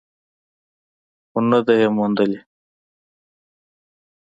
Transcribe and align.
خو 1.29 1.39
نه 1.49 1.59
ده 1.65 1.73
یې 1.81 1.87
موندلې. 1.97 2.39